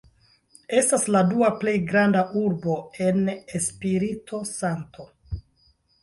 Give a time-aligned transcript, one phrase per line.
[0.77, 3.19] Estas la dua plej granda urbo en
[3.59, 5.05] Espirito-Santo.